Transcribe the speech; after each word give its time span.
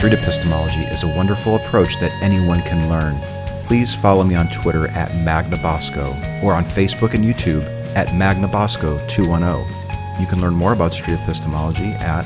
street 0.00 0.14
epistemology 0.14 0.80
is 0.84 1.02
a 1.02 1.08
wonderful 1.08 1.56
approach 1.56 2.00
that 2.00 2.10
anyone 2.22 2.62
can 2.62 2.88
learn. 2.88 3.20
Please 3.66 3.94
follow 3.94 4.24
me 4.24 4.34
on 4.34 4.48
Twitter 4.48 4.88
at 4.88 5.10
MagnaBosco 5.10 6.42
or 6.42 6.54
on 6.54 6.64
Facebook 6.64 7.12
and 7.12 7.22
YouTube 7.22 7.62
at 7.94 8.08
MagnaBosco210. 8.08 10.18
You 10.18 10.26
can 10.26 10.40
learn 10.40 10.54
more 10.54 10.72
about 10.72 10.94
street 10.94 11.20
epistemology 11.20 11.90
at 12.00 12.24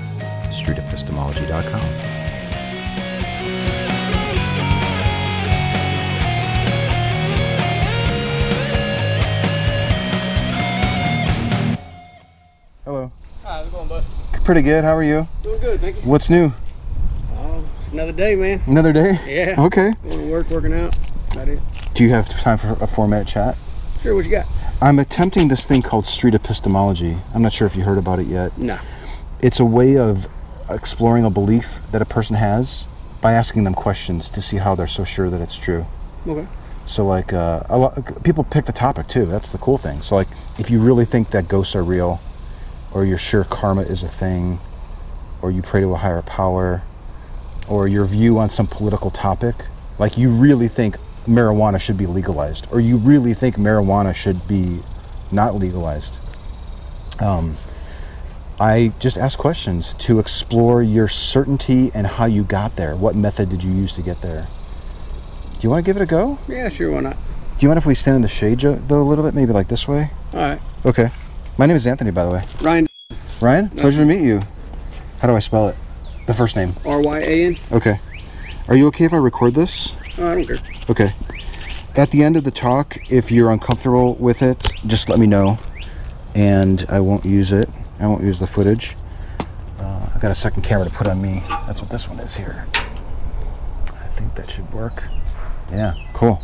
streetepistemology.com. 0.52 1.80
Hello. 12.84 13.10
Hi, 13.42 13.56
how's 13.56 13.66
it 13.66 13.72
going, 13.72 13.88
bud? 13.88 14.04
Pretty 14.44 14.62
good. 14.62 14.84
How 14.84 14.94
are 14.94 15.02
you? 15.02 15.26
Doing 15.42 15.60
good, 15.60 15.80
thank 15.80 15.96
you. 15.96 16.02
What's 16.02 16.30
new? 16.30 16.52
Another 17.94 18.10
day, 18.10 18.34
man. 18.34 18.60
Another 18.66 18.92
day? 18.92 19.20
Yeah. 19.24 19.54
Okay. 19.56 19.92
Going 20.02 20.18
to 20.18 20.32
work, 20.32 20.50
working 20.50 20.74
out. 20.74 20.96
About 21.30 21.46
it. 21.46 21.60
Do 21.94 22.02
you 22.02 22.10
have 22.10 22.28
time 22.28 22.58
for 22.58 22.72
a 22.80 22.88
four 22.88 23.06
minute 23.06 23.28
chat? 23.28 23.56
Sure, 24.02 24.16
what 24.16 24.24
you 24.24 24.32
got? 24.32 24.46
I'm 24.82 24.98
attempting 24.98 25.46
this 25.46 25.64
thing 25.64 25.80
called 25.80 26.04
street 26.04 26.34
epistemology. 26.34 27.16
I'm 27.32 27.42
not 27.42 27.52
sure 27.52 27.68
if 27.68 27.76
you 27.76 27.84
heard 27.84 27.96
about 27.96 28.18
it 28.18 28.26
yet. 28.26 28.58
No. 28.58 28.80
It's 29.42 29.60
a 29.60 29.64
way 29.64 29.96
of 29.96 30.26
exploring 30.68 31.24
a 31.24 31.30
belief 31.30 31.78
that 31.92 32.02
a 32.02 32.04
person 32.04 32.34
has 32.34 32.88
by 33.20 33.34
asking 33.34 33.62
them 33.62 33.74
questions 33.74 34.28
to 34.30 34.40
see 34.40 34.56
how 34.56 34.74
they're 34.74 34.88
so 34.88 35.04
sure 35.04 35.30
that 35.30 35.40
it's 35.40 35.56
true. 35.56 35.86
Okay. 36.26 36.48
So, 36.86 37.06
like, 37.06 37.32
uh, 37.32 37.62
a 37.68 37.78
lot, 37.78 38.24
people 38.24 38.42
pick 38.42 38.64
the 38.64 38.72
topic 38.72 39.06
too. 39.06 39.24
That's 39.24 39.50
the 39.50 39.58
cool 39.58 39.78
thing. 39.78 40.02
So, 40.02 40.16
like, 40.16 40.28
if 40.58 40.68
you 40.68 40.80
really 40.80 41.04
think 41.04 41.30
that 41.30 41.46
ghosts 41.46 41.76
are 41.76 41.84
real, 41.84 42.20
or 42.92 43.04
you're 43.04 43.18
sure 43.18 43.44
karma 43.44 43.82
is 43.82 44.02
a 44.02 44.08
thing, 44.08 44.58
or 45.42 45.52
you 45.52 45.62
pray 45.62 45.80
to 45.80 45.94
a 45.94 45.98
higher 45.98 46.22
power, 46.22 46.82
or 47.68 47.88
your 47.88 48.04
view 48.04 48.38
on 48.38 48.48
some 48.48 48.66
political 48.66 49.10
topic, 49.10 49.54
like 49.98 50.18
you 50.18 50.30
really 50.30 50.68
think 50.68 50.96
marijuana 51.26 51.80
should 51.80 51.96
be 51.96 52.06
legalized, 52.06 52.66
or 52.70 52.80
you 52.80 52.96
really 52.96 53.34
think 53.34 53.56
marijuana 53.56 54.14
should 54.14 54.46
be 54.46 54.80
not 55.32 55.54
legalized. 55.54 56.18
Um, 57.20 57.56
I 58.60 58.92
just 59.00 59.18
ask 59.18 59.38
questions 59.38 59.94
to 59.94 60.18
explore 60.18 60.82
your 60.82 61.08
certainty 61.08 61.90
and 61.94 62.06
how 62.06 62.26
you 62.26 62.44
got 62.44 62.76
there. 62.76 62.94
What 62.94 63.16
method 63.16 63.48
did 63.48 63.62
you 63.62 63.72
use 63.72 63.94
to 63.94 64.02
get 64.02 64.20
there? 64.22 64.46
Do 65.54 65.58
you 65.60 65.70
want 65.70 65.84
to 65.84 65.88
give 65.88 65.96
it 65.96 66.02
a 66.02 66.06
go? 66.06 66.38
Yeah, 66.48 66.68
sure, 66.68 66.90
why 66.92 67.00
not? 67.00 67.16
Do 67.16 67.64
you 67.64 67.68
mind 67.68 67.78
if 67.78 67.86
we 67.86 67.94
stand 67.94 68.16
in 68.16 68.22
the 68.22 68.28
shade 68.28 68.60
though 68.60 69.00
a 69.00 69.02
little 69.02 69.24
bit, 69.24 69.34
maybe 69.34 69.52
like 69.52 69.68
this 69.68 69.88
way? 69.88 70.10
All 70.32 70.40
right. 70.40 70.60
Okay. 70.84 71.10
My 71.56 71.66
name 71.66 71.76
is 71.76 71.86
Anthony, 71.86 72.10
by 72.10 72.24
the 72.24 72.30
way. 72.30 72.44
Ryan, 72.60 72.86
Ryan, 73.40 73.70
pleasure 73.70 74.00
to 74.02 74.06
meet 74.06 74.22
you. 74.22 74.42
How 75.20 75.28
do 75.28 75.36
I 75.36 75.38
spell 75.38 75.68
it? 75.68 75.76
The 76.26 76.34
first 76.34 76.56
name. 76.56 76.74
R-Y-A-N? 76.84 77.58
Okay. 77.72 78.00
Are 78.68 78.76
you 78.76 78.86
okay 78.88 79.04
if 79.04 79.12
I 79.12 79.18
record 79.18 79.54
this? 79.54 79.94
Oh, 80.18 80.26
I 80.26 80.34
don't 80.36 80.46
care. 80.46 80.56
Okay. 80.88 81.14
At 81.96 82.10
the 82.10 82.22
end 82.22 82.36
of 82.36 82.44
the 82.44 82.50
talk, 82.50 82.96
if 83.10 83.30
you're 83.30 83.50
uncomfortable 83.50 84.14
with 84.14 84.42
it, 84.42 84.72
just 84.86 85.08
let 85.08 85.18
me 85.18 85.26
know, 85.26 85.58
and 86.34 86.84
I 86.88 86.98
won't 86.98 87.24
use 87.24 87.52
it. 87.52 87.68
I 88.00 88.06
won't 88.06 88.22
use 88.24 88.38
the 88.38 88.46
footage. 88.46 88.96
Uh, 89.78 90.08
I've 90.14 90.20
got 90.20 90.30
a 90.30 90.34
second 90.34 90.62
camera 90.62 90.86
to 90.86 90.90
put 90.90 91.06
on 91.06 91.20
me. 91.20 91.42
That's 91.66 91.80
what 91.82 91.90
this 91.90 92.08
one 92.08 92.18
is 92.20 92.34
here. 92.34 92.66
I 92.74 94.06
think 94.08 94.34
that 94.34 94.50
should 94.50 94.70
work. 94.72 95.04
Yeah, 95.70 95.94
cool. 96.14 96.42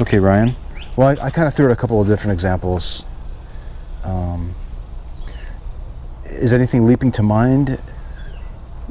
Okay, 0.00 0.18
Ryan. 0.20 0.54
Well, 0.96 1.08
I, 1.08 1.26
I 1.26 1.30
kind 1.30 1.48
of 1.48 1.54
threw 1.54 1.66
out 1.66 1.72
a 1.72 1.76
couple 1.76 2.00
of 2.00 2.06
different 2.06 2.32
examples. 2.32 3.04
Um, 4.04 4.54
is 6.24 6.52
anything 6.52 6.86
leaping 6.86 7.12
to 7.12 7.22
mind? 7.22 7.80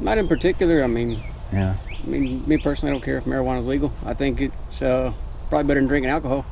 Not 0.02 0.18
in 0.18 0.26
particular. 0.28 0.82
I 0.82 0.88
mean, 0.88 1.22
Yeah. 1.52 1.76
I 2.02 2.06
mean, 2.06 2.42
me 2.46 2.56
personally, 2.56 2.90
I 2.90 2.94
don't 2.94 3.04
care 3.04 3.18
if 3.18 3.24
marijuana 3.24 3.60
is 3.60 3.66
legal. 3.66 3.92
I 4.04 4.14
think 4.14 4.40
it's 4.40 4.82
uh, 4.82 5.12
probably 5.48 5.68
better 5.68 5.80
than 5.80 5.86
drinking 5.88 6.10
alcohol. 6.10 6.44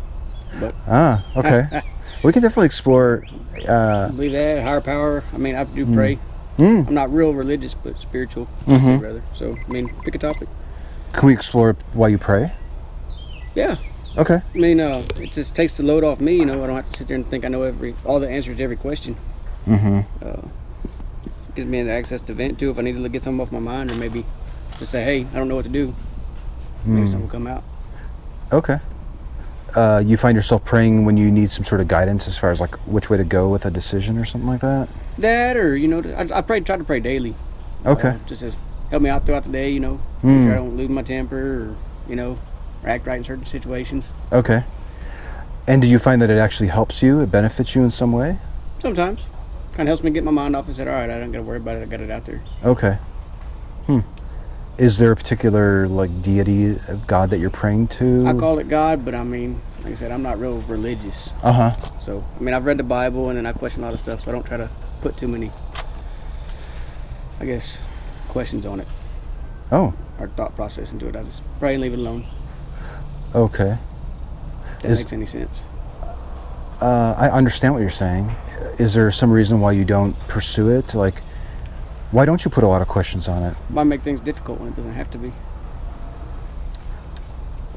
But 0.61 0.75
Ah, 0.87 1.25
okay. 1.37 1.62
we 2.22 2.33
can 2.33 2.43
definitely 2.43 2.66
explore. 2.66 3.25
Uh, 3.69 4.09
I 4.09 4.12
believe 4.12 4.33
that 4.33 4.62
higher 4.62 4.81
power. 4.81 5.25
I 5.33 5.39
mean, 5.39 5.56
I 5.56 5.65
do 5.65 5.84
pray. 5.93 6.19
mm, 6.59 6.87
I'm 6.87 6.94
not 6.94 7.12
real 7.12 7.34
religious, 7.34 7.75
but 7.75 7.99
spiritual, 7.99 8.49
mm-hmm. 8.66 9.03
rather. 9.03 9.25
So, 9.34 9.59
I 9.69 9.72
mean, 9.72 9.89
pick 10.05 10.15
a 10.15 10.19
topic. 10.19 10.49
can 11.12 11.27
we 11.27 11.33
explore 11.33 11.77
why 11.93 12.09
you 12.09 12.19
pray? 12.19 12.53
Yeah. 13.55 13.77
Okay. 14.16 14.39
I 14.55 14.59
mean, 14.59 14.81
uh, 14.81 15.03
it 15.21 15.33
just 15.33 15.55
takes 15.55 15.77
the 15.77 15.83
load 15.83 16.05
off 16.05 16.21
me. 16.21 16.34
You 16.34 16.47
know, 16.47 16.62
I 16.62 16.66
don't 16.66 16.77
have 16.77 16.91
to 16.91 16.97
sit 16.97 17.09
there 17.09 17.16
and 17.16 17.28
think 17.28 17.44
I 17.44 17.49
know 17.49 17.62
every 17.62 17.94
all 18.05 18.21
the 18.21 18.28
answers 18.28 18.56
to 18.56 18.62
every 18.62 18.77
question. 18.77 19.16
Mm-hmm. 19.66 20.00
uh, 20.22 20.49
gives 21.55 21.69
me 21.69 21.78
an 21.78 21.88
access 21.88 22.22
to 22.22 22.33
vent 22.34 22.59
too 22.59 22.71
if 22.71 22.78
I 22.78 22.83
need 22.83 22.97
to 22.97 23.09
get 23.09 23.22
something 23.25 23.41
off 23.41 23.53
my 23.53 23.59
mind 23.59 23.91
or 23.91 23.94
maybe 23.97 24.25
just 24.78 24.93
say, 24.93 25.03
hey, 25.05 25.27
I 25.33 25.37
don't 25.37 25.49
know 25.49 25.56
what 25.56 25.65
to 25.65 25.71
do. 25.71 25.94
Maybe 26.84 27.06
something 27.06 27.22
will 27.22 27.28
come 27.28 27.47
out. 27.47 27.62
Okay. 28.53 28.78
Uh, 29.77 30.03
you 30.05 30.16
find 30.16 30.34
yourself 30.34 30.65
praying 30.65 31.05
when 31.05 31.16
you 31.16 31.31
need 31.31 31.50
some 31.50 31.65
sort 31.65 31.81
of 31.81 31.87
guidance 31.89 32.27
as 32.27 32.37
far 32.37 32.50
as 32.50 32.60
like 32.60 32.75
which 32.87 33.09
way 33.09 33.16
to 33.16 33.25
go 33.25 33.49
with 33.49 33.66
a 33.66 33.71
decision 33.71 34.19
or 34.19 34.25
something 34.25 34.49
like 34.49 34.60
that? 34.60 34.89
That 35.19 35.56
or, 35.56 35.77
you 35.77 35.87
know, 35.87 36.03
I, 36.16 36.39
I 36.39 36.41
pray, 36.41 36.60
try 36.60 36.77
to 36.77 36.84
pray 36.84 37.00
daily. 37.00 37.34
Okay. 37.87 38.09
Uh, 38.09 38.19
just 38.27 38.41
to 38.41 38.53
help 38.91 39.03
me 39.03 39.10
out 39.10 39.25
throughout 39.27 39.44
the 39.44 39.50
day, 39.50 39.71
you 39.71 39.81
know, 39.81 40.00
Mm. 40.22 40.44
sure 40.44 40.53
I 40.53 40.56
don't 40.56 40.77
lose 40.77 40.91
my 40.91 41.03
temper 41.03 41.37
or, 41.37 41.77
you 42.09 42.15
know, 42.16 42.37
or 42.83 42.89
act 42.91 43.06
right 43.06 43.16
in 43.16 43.25
certain 43.25 43.47
situations. 43.47 44.05
Okay. 44.33 44.62
And 45.66 45.81
do 45.81 45.89
you 45.89 45.99
find 45.99 46.21
that 46.21 46.31
it 46.31 46.37
actually 46.39 46.69
helps 46.69 47.03
you? 47.03 47.21
It 47.21 47.31
benefits 47.31 47.75
you 47.75 47.83
in 47.83 47.91
some 47.91 48.12
way? 48.12 48.39
Sometimes. 48.81 49.28
Kind 49.81 49.89
of 49.89 49.93
helps 49.93 50.05
me 50.05 50.11
get 50.11 50.25
my 50.25 50.31
mind 50.31 50.55
off 50.55 50.67
and 50.67 50.77
said, 50.77 50.89
all 50.89 50.93
right, 50.93 51.09
I 51.09 51.19
don't 51.19 51.33
got 51.33 51.39
to 51.39 51.43
worry 51.43 51.57
about 51.57 51.79
it. 51.79 51.83
I 51.83 51.87
got 51.87 52.01
it 52.01 52.11
out 52.11 52.27
there. 52.27 52.43
Okay. 52.63 52.99
Hmm. 53.87 54.01
Is 54.77 54.99
there 54.99 55.11
a 55.11 55.17
particular 55.17 55.89
like 55.89 56.11
deity 56.21 56.73
of 56.89 57.07
God 57.07 57.31
that 57.31 57.39
you're 57.39 57.49
praying 57.49 57.89
to? 57.97 58.27
I 58.27 58.35
call 58.35 58.59
it 58.59 58.69
God, 58.69 59.07
but 59.07 59.15
I 59.15 59.25
mean, 59.25 59.59
like 59.83 59.93
I 59.93 59.95
said, 59.95 60.13
I'm 60.13 60.23
not 60.23 60.39
real 60.39 60.59
religious. 60.69 61.33
Uh 61.43 61.71
huh. 61.71 61.99
So, 61.99 62.23
I 62.39 62.43
mean, 62.43 62.53
I've 62.53 62.67
read 62.67 62.77
the 62.77 62.83
Bible 62.83 63.31
and 63.31 63.39
then 63.39 63.47
I 63.47 63.53
question 63.55 63.83
a 63.83 63.87
lot 63.87 63.95
of 63.95 64.01
stuff, 64.01 64.21
so 64.21 64.31
I 64.31 64.35
don't 64.35 64.45
try 64.45 64.59
to 64.59 64.69
put 65.01 65.17
too 65.17 65.29
many, 65.29 65.51
I 67.41 67.47
guess, 67.47 67.81
questions 68.29 68.67
on 68.67 68.81
it 68.81 68.89
Oh. 69.73 69.95
or 70.19 70.29
thought 70.29 70.55
process 70.57 70.93
into 70.93 71.09
it. 71.09 71.17
I 71.17 71.23
just 71.23 71.43
pray 71.59 71.73
and 71.73 71.81
leave 71.83 71.95
it 71.95 71.99
alone. 72.01 72.27
Okay. 73.35 73.79
If 74.77 74.83
that 74.83 74.91
Is- 74.91 74.99
makes 75.01 75.13
any 75.15 75.25
sense. 75.25 75.65
Uh, 76.83 77.15
I 77.17 77.31
understand 77.31 77.73
what 77.73 77.81
you're 77.81 77.89
saying. 77.89 78.31
Is 78.78 78.94
there 78.94 79.10
some 79.10 79.32
reason 79.32 79.60
why 79.60 79.72
you 79.72 79.84
don't 79.84 80.16
pursue 80.28 80.71
it? 80.71 80.94
Like, 80.94 81.25
why 82.10 82.26
don't 82.26 82.44
you 82.44 82.50
put 82.50 82.65
a 82.65 82.69
lot 82.69 82.82
of 82.82 82.88
questions 82.88 83.28
on 83.28 83.44
it? 83.44 83.56
Why 83.69 83.84
make 83.84 84.04
things 84.04 84.21
difficult 84.22 84.60
when 84.60 84.71
it 84.71 84.76
doesn't 84.76 84.93
have 84.94 85.10
to 85.10 85.19
be? 85.19 85.37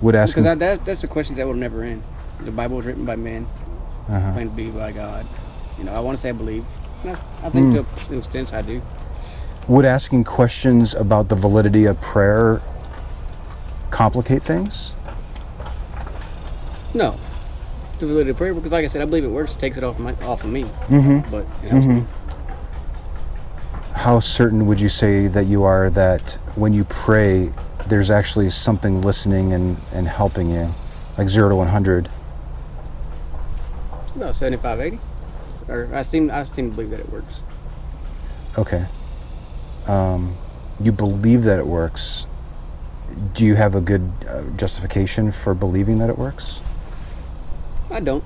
Would 0.01 0.15
ask. 0.15 0.35
Because 0.35 0.45
I, 0.47 0.55
that, 0.55 0.85
that's 0.85 1.01
the 1.01 1.09
questions 1.09 1.37
that 1.37 1.47
will 1.47 1.55
never 1.55 1.83
end. 1.83 2.05
The 2.39 2.51
Bible 2.51 2.77
was 2.77 2.85
written 2.85 3.05
by 3.05 3.15
men, 3.17 3.51
uh 4.09 4.33
claimed 4.33 4.51
to 4.51 4.55
be 4.55 4.71
by 4.71 4.91
God. 4.93 5.29
You 5.77 5.85
know, 5.85 5.93
I 5.93 6.01
want 6.01 6.17
to 6.17 6.21
say 6.21 6.29
I 6.29 6.33
believe. 6.33 6.67
I, 7.05 7.17
I 7.43 7.49
think 7.51 7.71
Hmm. 7.71 7.73
to 7.73 7.87
an 8.09 8.19
extent 8.19 8.53
I 8.53 8.61
do. 8.63 8.83
Would 9.67 9.85
asking 9.85 10.25
questions 10.25 10.93
about 10.95 11.29
the 11.29 11.35
validity 11.35 11.85
of 11.85 11.99
prayer 12.01 12.63
complicate 13.91 14.43
things? 14.43 14.95
No. 16.93 17.22
Validity 18.07 18.31
of 18.31 18.37
prayer, 18.37 18.53
because 18.53 18.71
like 18.71 18.83
I 18.83 18.87
said, 18.87 19.01
I 19.01 19.05
believe 19.05 19.23
it 19.23 19.29
works. 19.29 19.53
It 19.53 19.59
takes 19.59 19.77
it 19.77 19.83
off 19.83 19.99
my 19.99 20.13
off 20.21 20.43
of 20.43 20.49
me. 20.49 20.63
Mm-hmm. 20.63 21.29
But 21.31 21.45
helps 21.69 21.85
me. 21.85 22.05
How 23.93 24.19
certain 24.19 24.65
would 24.65 24.79
you 24.79 24.89
say 24.89 25.27
that 25.27 25.45
you 25.45 25.63
are 25.63 25.89
that 25.91 26.37
when 26.55 26.73
you 26.73 26.83
pray, 26.85 27.51
there's 27.87 28.09
actually 28.11 28.49
something 28.49 29.01
listening 29.01 29.53
and, 29.53 29.77
and 29.93 30.07
helping 30.07 30.49
you? 30.49 30.73
Like 31.17 31.29
zero 31.29 31.49
to 31.49 31.55
100. 31.55 32.09
About 34.15 34.35
75, 34.35 34.79
80. 34.79 34.99
Or 35.69 35.89
I 35.93 36.01
seem 36.01 36.31
I 36.31 36.43
seem 36.43 36.69
to 36.69 36.75
believe 36.75 36.91
that 36.91 36.99
it 36.99 37.09
works. 37.11 37.41
Okay. 38.57 38.85
Um, 39.87 40.35
you 40.79 40.91
believe 40.91 41.43
that 41.43 41.59
it 41.59 41.65
works. 41.65 42.25
Do 43.33 43.45
you 43.45 43.55
have 43.55 43.75
a 43.75 43.81
good 43.81 44.09
uh, 44.27 44.43
justification 44.57 45.31
for 45.31 45.53
believing 45.53 45.99
that 45.99 46.09
it 46.09 46.17
works? 46.17 46.61
I 47.93 48.01
don't. 48.01 48.25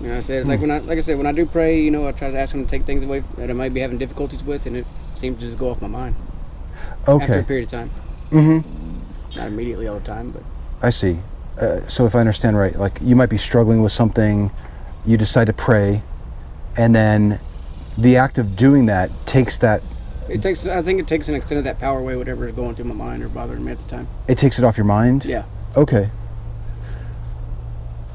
You 0.00 0.08
know, 0.08 0.16
I 0.16 0.20
said 0.20 0.46
like 0.46 0.60
when 0.60 0.70
I 0.70 0.78
like 0.80 0.98
I 0.98 1.00
said 1.02 1.16
when 1.18 1.26
I 1.26 1.32
do 1.32 1.46
pray, 1.46 1.80
you 1.80 1.90
know, 1.90 2.06
I 2.08 2.12
try 2.12 2.30
to 2.30 2.38
ask 2.38 2.54
him 2.54 2.66
to 2.66 2.70
take 2.70 2.86
things 2.86 3.04
away 3.04 3.24
that 3.36 3.50
I 3.50 3.54
might 3.54 3.72
be 3.72 3.80
having 3.80 3.98
difficulties 3.98 4.44
with, 4.44 4.66
and 4.66 4.76
it 4.76 4.86
seems 5.14 5.38
to 5.40 5.46
just 5.46 5.58
go 5.58 5.70
off 5.70 5.80
my 5.80 5.88
mind 5.88 6.16
after 7.06 7.38
a 7.38 7.42
Okay. 7.42 7.42
period 7.42 7.64
of 7.64 7.70
time. 7.70 7.92
Mm-hmm. 8.32 9.38
Not 9.38 9.46
immediately 9.48 9.86
all 9.88 9.96
the 9.96 10.02
time, 10.02 10.32
but 10.32 10.42
I 10.82 10.90
see. 10.90 11.18
Uh, 11.60 11.80
so 11.88 12.06
if 12.06 12.14
I 12.14 12.20
understand 12.20 12.58
right, 12.58 12.76
like 12.76 12.98
you 13.00 13.16
might 13.16 13.30
be 13.30 13.38
struggling 13.38 13.82
with 13.82 13.92
something, 13.92 14.52
you 15.06 15.16
decide 15.16 15.46
to 15.46 15.52
pray, 15.52 16.02
and 16.76 16.94
then 16.94 17.40
the 17.96 18.16
act 18.16 18.38
of 18.38 18.56
doing 18.56 18.86
that 18.86 19.10
takes 19.26 19.58
that 19.58 19.82
it 20.28 20.42
takes. 20.42 20.66
I 20.66 20.82
think 20.82 21.00
it 21.00 21.06
takes 21.06 21.28
an 21.28 21.34
extent 21.34 21.58
of 21.58 21.64
that 21.64 21.78
power 21.78 22.00
away, 22.00 22.16
whatever 22.16 22.46
is 22.46 22.52
going 22.52 22.74
through 22.74 22.86
my 22.86 22.94
mind 22.94 23.22
or 23.22 23.28
bothering 23.28 23.64
me 23.64 23.72
at 23.72 23.78
the 23.78 23.86
time. 23.86 24.08
it 24.28 24.38
takes 24.38 24.58
it 24.58 24.64
off 24.64 24.76
your 24.76 24.86
mind. 24.86 25.24
Yeah. 25.24 25.44
Okay. 25.76 26.10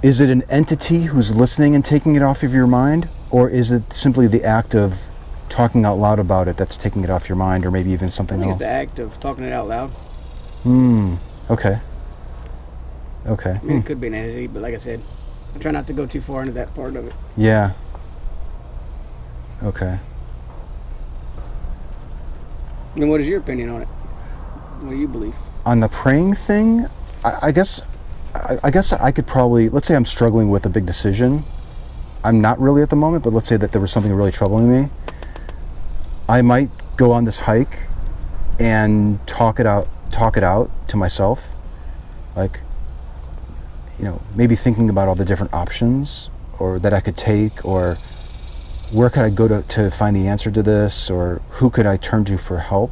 Is 0.01 0.21
it 0.21 0.29
an 0.29 0.43
entity 0.49 1.01
who's 1.03 1.35
listening 1.37 1.75
and 1.75 1.83
taking 1.83 2.15
it 2.15 2.21
off 2.21 2.41
of 2.43 2.53
your 2.53 2.67
mind, 2.67 3.09
or 3.31 3.49
is 3.49 3.71
it 3.71 3.91
simply 3.91 4.27
the 4.27 4.43
act 4.45 4.73
of 4.73 5.09
talking 5.49 5.83
out 5.83 5.97
loud 5.97 6.19
about 6.19 6.47
it 6.47 6.55
that's 6.55 6.77
taking 6.77 7.03
it 7.03 7.09
off 7.09 7.27
your 7.27 7.35
mind, 7.35 7.65
or 7.65 7.71
maybe 7.71 7.91
even 7.91 8.09
something 8.09 8.37
I 8.37 8.39
think 8.41 8.51
else? 8.53 8.61
it's 8.61 8.65
the 8.65 8.71
act 8.71 8.99
of 8.99 9.19
talking 9.19 9.43
it 9.43 9.51
out 9.51 9.67
loud. 9.67 9.89
Hmm. 10.63 11.15
Okay. 11.49 11.81
Okay. 13.25 13.59
I 13.61 13.65
mean, 13.65 13.77
it 13.77 13.85
could 13.85 13.99
be 13.99 14.07
an 14.07 14.13
entity, 14.13 14.47
but 14.47 14.61
like 14.61 14.73
I 14.73 14.77
said, 14.77 15.03
I 15.53 15.59
try 15.59 15.71
not 15.71 15.85
to 15.87 15.93
go 15.93 16.05
too 16.05 16.21
far 16.21 16.41
into 16.41 16.53
that 16.53 16.73
part 16.73 16.95
of 16.95 17.05
it. 17.05 17.13
Yeah. 17.35 17.73
Okay. 19.61 19.99
I 22.95 22.99
mean, 22.99 23.09
what 23.09 23.19
is 23.19 23.27
your 23.27 23.39
opinion 23.39 23.69
on 23.69 23.81
it? 23.81 23.87
What 24.81 24.91
do 24.91 24.95
you 24.95 25.07
believe? 25.09 25.35
On 25.65 25.81
the 25.81 25.89
praying 25.89 26.35
thing, 26.35 26.87
I, 27.25 27.33
I 27.43 27.51
guess, 27.51 27.81
I, 28.35 28.57
I 28.63 28.71
guess 28.71 28.93
I 28.93 29.11
could 29.11 29.27
probably 29.27 29.69
let's 29.69 29.87
say 29.87 29.95
I'm 29.95 30.05
struggling 30.05 30.49
with 30.49 30.65
a 30.65 30.69
big 30.69 30.85
decision. 30.85 31.43
I'm 32.23 32.41
not 32.41 32.59
really 32.59 32.81
at 32.81 32.89
the 32.89 32.95
moment, 32.95 33.23
but 33.23 33.31
let's 33.33 33.47
say 33.47 33.57
that 33.57 33.71
there 33.71 33.81
was 33.81 33.91
something 33.91 34.13
really 34.13 34.31
troubling 34.31 34.69
me. 34.69 34.89
I 36.27 36.41
might 36.41 36.69
go 36.97 37.11
on 37.11 37.23
this 37.23 37.39
hike 37.39 37.87
and 38.59 39.25
talk 39.25 39.59
it 39.59 39.65
out, 39.65 39.87
talk 40.11 40.35
it 40.35 40.43
out 40.43 40.69
to 40.89 40.97
myself, 40.97 41.55
like, 42.35 42.59
you 43.97 44.03
know, 44.05 44.21
maybe 44.35 44.55
thinking 44.55 44.89
about 44.89 45.07
all 45.07 45.15
the 45.15 45.23
different 45.23 45.53
options 45.53 46.29
or 46.59 46.77
that 46.79 46.93
I 46.93 46.99
could 46.99 47.15
take, 47.15 47.63
or 47.63 47.95
where 48.91 49.09
could 49.09 49.23
I 49.23 49.29
go 49.29 49.47
to, 49.47 49.63
to 49.63 49.89
find 49.89 50.13
the 50.13 50.27
answer 50.27 50.51
to 50.51 50.61
this, 50.61 51.09
or 51.09 51.41
who 51.51 51.69
could 51.69 51.85
I 51.85 51.95
turn 51.95 52.25
to 52.25 52.37
for 52.37 52.57
help. 52.59 52.91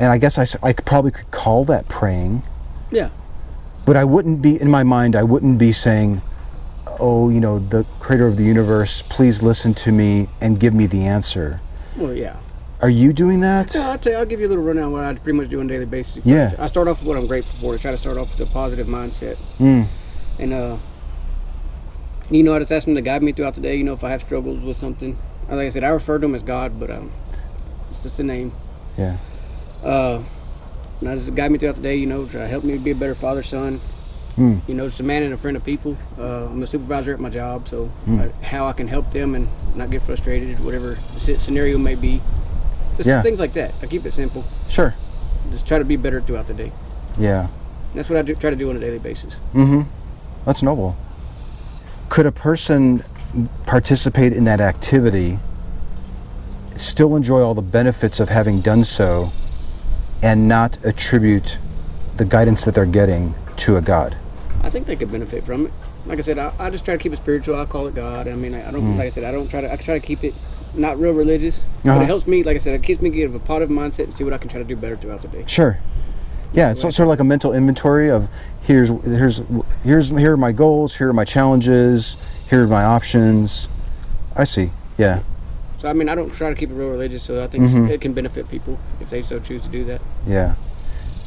And 0.00 0.10
I 0.10 0.18
guess 0.18 0.38
I, 0.38 0.72
could- 0.72 0.84
probably 0.86 1.12
could 1.12 1.30
call 1.30 1.64
that 1.66 1.88
praying, 1.88 2.42
Yeah. 2.90 3.10
But 3.84 3.96
I 3.96 4.04
wouldn't 4.04 4.42
be, 4.42 4.60
in 4.60 4.70
my 4.70 4.82
mind, 4.82 5.16
I 5.16 5.22
wouldn't 5.22 5.58
be 5.58 5.72
saying, 5.72 6.22
oh, 7.00 7.28
you 7.30 7.40
know, 7.40 7.58
the 7.58 7.84
creator 7.98 8.26
of 8.26 8.36
the 8.36 8.44
universe, 8.44 9.02
please 9.02 9.42
listen 9.42 9.74
to 9.74 9.92
me 9.92 10.28
and 10.40 10.58
give 10.58 10.74
me 10.74 10.86
the 10.86 11.04
answer. 11.04 11.60
Well, 11.96 12.14
yeah. 12.14 12.36
Are 12.80 12.90
you 12.90 13.12
doing 13.12 13.40
that? 13.40 13.74
No, 13.74 13.82
I'll 13.90 13.98
tell 13.98 14.12
you, 14.12 14.18
I'll 14.18 14.26
give 14.26 14.40
you 14.40 14.46
a 14.46 14.48
little 14.50 14.64
rundown 14.64 14.86
of 14.86 14.92
what 14.92 15.04
I 15.04 15.14
pretty 15.14 15.38
much 15.38 15.48
do 15.48 15.60
on 15.60 15.66
a 15.66 15.68
daily 15.68 15.86
basis. 15.86 16.24
Yeah. 16.26 16.52
I 16.58 16.66
start 16.66 16.88
off 16.88 17.00
with 17.00 17.08
what 17.08 17.16
I'm 17.16 17.26
grateful 17.26 17.58
for. 17.60 17.74
I 17.74 17.78
try 17.78 17.90
to 17.92 17.98
start 17.98 18.18
off 18.18 18.30
with 18.36 18.40
a 18.48 18.50
positive 18.50 18.86
mindset. 18.86 19.36
Mm, 19.58 19.86
And, 20.38 20.52
uh, 20.52 20.76
you 22.30 22.42
know, 22.42 22.54
I 22.54 22.58
just 22.58 22.72
ask 22.72 22.86
him 22.86 22.94
to 22.94 23.00
guide 23.00 23.22
me 23.22 23.32
throughout 23.32 23.54
the 23.54 23.60
day. 23.60 23.76
You 23.76 23.84
know, 23.84 23.92
if 23.94 24.04
I 24.04 24.10
have 24.10 24.20
struggles 24.20 24.62
with 24.62 24.76
something. 24.76 25.18
Like 25.48 25.66
I 25.66 25.68
said, 25.68 25.84
I 25.84 25.88
refer 25.88 26.18
to 26.18 26.24
him 26.26 26.34
as 26.34 26.42
God, 26.42 26.78
but 26.80 26.90
um, 26.90 27.12
it's 27.90 28.02
just 28.02 28.18
a 28.18 28.22
name. 28.22 28.52
yeah. 28.96 29.18
Uh, 29.82 30.22
and 31.00 31.08
I 31.08 31.16
just 31.16 31.34
guide 31.34 31.50
me 31.50 31.58
throughout 31.58 31.76
the 31.76 31.82
day, 31.82 31.96
you 31.96 32.06
know, 32.06 32.24
try 32.26 32.40
to 32.42 32.48
help 32.48 32.64
me 32.64 32.78
be 32.78 32.90
a 32.92 32.94
better 32.94 33.14
father, 33.14 33.42
son. 33.42 33.80
Mm, 34.36 34.60
You 34.66 34.74
know, 34.74 34.88
just 34.88 34.98
a 35.00 35.04
man 35.04 35.22
and 35.22 35.32
a 35.32 35.36
friend 35.36 35.56
of 35.56 35.64
people. 35.64 35.96
Uh, 36.18 36.46
I'm 36.46 36.62
a 36.62 36.66
supervisor 36.66 37.12
at 37.14 37.20
my 37.20 37.30
job, 37.30 37.68
so 37.68 37.88
Mm. 38.08 38.20
I, 38.42 38.44
how 38.44 38.66
I 38.66 38.72
can 38.72 38.88
help 38.88 39.12
them 39.12 39.34
and 39.34 39.46
not 39.76 39.90
get 39.90 40.02
frustrated, 40.02 40.58
whatever 40.64 40.98
the 41.14 41.38
scenario 41.38 41.78
may 41.78 41.94
be. 41.94 42.20
Just 42.96 43.08
Yeah. 43.08 43.22
things 43.22 43.38
like 43.38 43.52
that. 43.54 43.72
I 43.82 43.86
keep 43.86 44.04
it 44.06 44.12
simple. 44.12 44.42
sure. 44.68 44.94
Just 45.52 45.66
try 45.68 45.78
to 45.78 45.84
be 45.84 45.96
better 45.96 46.20
throughout 46.20 46.46
the 46.46 46.54
day. 46.54 46.72
Yeah. 47.18 47.42
And 47.42 47.50
that's 47.94 48.08
what 48.08 48.18
I 48.18 48.22
do, 48.22 48.34
try 48.34 48.50
to 48.50 48.56
do 48.56 48.70
on 48.70 48.76
a 48.76 48.80
daily 48.80 48.98
basis. 48.98 49.34
Mm-hmm. 49.54 49.82
That's 50.46 50.62
noble. 50.62 50.96
Could 52.08 52.26
a 52.26 52.32
person 52.32 53.04
participate 53.66 54.32
in 54.32 54.44
that 54.44 54.60
activity, 54.60 55.38
still 56.76 57.14
enjoy 57.14 57.40
all 57.40 57.54
the 57.54 57.62
benefits 57.62 58.20
of 58.20 58.28
having 58.28 58.60
done 58.60 58.82
so, 58.84 59.30
and 60.24 60.48
not 60.48 60.78
attribute 60.84 61.58
the 62.16 62.24
guidance 62.24 62.64
that 62.64 62.74
they're 62.74 62.86
getting 62.86 63.34
to 63.58 63.76
a 63.76 63.80
god? 63.82 64.16
I 64.62 64.70
think 64.70 64.86
they 64.86 64.96
could 64.96 65.12
benefit 65.12 65.44
from 65.44 65.66
it. 65.66 65.72
Like 66.06 66.18
I 66.18 66.22
said, 66.22 66.38
I, 66.38 66.50
I 66.58 66.70
just 66.70 66.84
try 66.84 66.94
to 66.94 67.02
keep 67.02 67.12
it 67.12 67.16
spiritual. 67.16 67.60
I 67.60 67.66
call 67.66 67.86
it 67.86 67.94
God. 67.94 68.26
I 68.26 68.34
mean, 68.34 68.54
I, 68.54 68.66
I 68.66 68.70
don't 68.70 68.96
like 68.96 69.06
I 69.06 69.08
said, 69.10 69.24
I 69.24 69.32
don't 69.32 69.48
try 69.48 69.60
to. 69.60 69.70
I 69.70 69.76
try 69.76 69.98
to 69.98 70.04
keep 70.04 70.24
it 70.24 70.34
not 70.74 70.98
real 70.98 71.12
religious, 71.12 71.62
but 71.84 71.90
Uh-huh. 71.90 72.00
it 72.00 72.06
helps 72.06 72.26
me. 72.26 72.42
Like 72.42 72.56
I 72.56 72.58
said, 72.58 72.74
it 72.74 72.82
keeps 72.82 73.00
me 73.02 73.22
of 73.22 73.34
a 73.34 73.38
positive 73.38 73.68
mindset 73.68 74.04
and 74.04 74.12
see 74.14 74.24
what 74.24 74.32
I 74.32 74.38
can 74.38 74.48
try 74.48 74.58
to 74.58 74.64
do 74.66 74.76
better 74.76 74.96
throughout 74.96 75.20
the 75.22 75.28
day. 75.28 75.44
Sure. 75.46 75.78
Yeah, 76.54 76.70
it's 76.70 76.80
sort 76.82 77.00
of 77.00 77.08
like 77.08 77.20
a 77.20 77.24
mental 77.24 77.52
inventory 77.52 78.10
of 78.10 78.30
here's 78.62 78.88
here's 79.04 79.42
here's 79.82 80.08
here 80.08 80.32
are 80.32 80.36
my 80.36 80.52
goals, 80.52 80.94
here 80.96 81.08
are 81.10 81.12
my 81.12 81.24
challenges, 81.24 82.16
here 82.48 82.64
are 82.64 82.68
my 82.68 82.84
options. 82.84 83.68
I 84.36 84.44
see. 84.44 84.70
Yeah. 84.96 85.20
So 85.84 85.90
I 85.90 85.92
mean, 85.92 86.08
I 86.08 86.14
don't 86.14 86.32
try 86.32 86.48
to 86.48 86.54
keep 86.54 86.70
it 86.70 86.74
real 86.74 86.88
religious. 86.88 87.22
So 87.24 87.44
I 87.44 87.46
think 87.46 87.64
Mhm. 87.70 87.90
it 87.90 88.00
can 88.00 88.14
benefit 88.14 88.48
people 88.48 88.78
if 89.00 89.10
they 89.10 89.20
so 89.20 89.38
choose 89.38 89.60
to 89.64 89.68
do 89.68 89.84
that. 89.84 90.00
Yeah. 90.26 90.54